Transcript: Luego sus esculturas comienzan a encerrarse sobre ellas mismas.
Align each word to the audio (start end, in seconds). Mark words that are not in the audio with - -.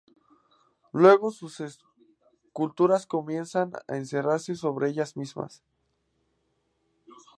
Luego 0.93 1.29
sus 1.29 1.59
esculturas 1.59 3.05
comienzan 3.05 3.73
a 3.87 3.97
encerrarse 3.97 4.55
sobre 4.55 4.89
ellas 4.89 5.15
mismas. 5.15 5.61